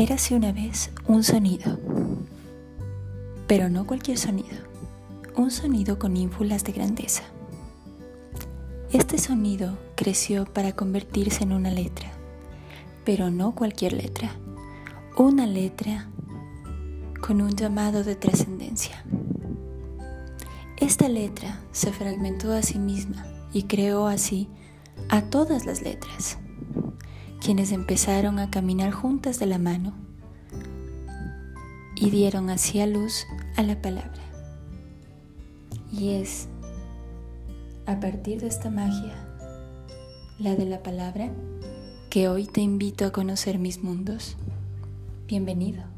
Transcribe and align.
Érase 0.00 0.36
una 0.36 0.52
vez 0.52 0.92
un 1.08 1.24
sonido, 1.24 1.76
pero 3.48 3.68
no 3.68 3.84
cualquier 3.84 4.16
sonido, 4.16 4.56
un 5.34 5.50
sonido 5.50 5.98
con 5.98 6.16
ínfulas 6.16 6.62
de 6.62 6.70
grandeza. 6.70 7.24
Este 8.92 9.18
sonido 9.18 9.76
creció 9.96 10.44
para 10.44 10.70
convertirse 10.70 11.42
en 11.42 11.52
una 11.52 11.72
letra, 11.72 12.12
pero 13.04 13.32
no 13.32 13.56
cualquier 13.56 13.92
letra, 13.92 14.30
una 15.16 15.48
letra 15.48 16.08
con 17.20 17.40
un 17.42 17.56
llamado 17.56 18.04
de 18.04 18.14
trascendencia. 18.14 19.04
Esta 20.76 21.08
letra 21.08 21.58
se 21.72 21.92
fragmentó 21.92 22.52
a 22.52 22.62
sí 22.62 22.78
misma 22.78 23.26
y 23.52 23.64
creó 23.64 24.06
así 24.06 24.48
a 25.08 25.22
todas 25.22 25.66
las 25.66 25.82
letras 25.82 26.38
quienes 27.40 27.72
empezaron 27.72 28.38
a 28.38 28.50
caminar 28.50 28.92
juntas 28.92 29.38
de 29.38 29.46
la 29.46 29.58
mano 29.58 29.94
y 31.94 32.10
dieron 32.10 32.50
así 32.50 32.80
a 32.80 32.86
luz 32.86 33.26
a 33.56 33.62
la 33.62 33.80
palabra. 33.80 34.22
Y 35.92 36.10
es 36.10 36.48
a 37.86 37.98
partir 38.00 38.40
de 38.40 38.48
esta 38.48 38.70
magia, 38.70 39.14
la 40.38 40.54
de 40.54 40.66
la 40.66 40.82
palabra, 40.82 41.32
que 42.10 42.28
hoy 42.28 42.46
te 42.46 42.60
invito 42.60 43.06
a 43.06 43.12
conocer 43.12 43.58
mis 43.58 43.82
mundos. 43.82 44.36
Bienvenido. 45.26 45.97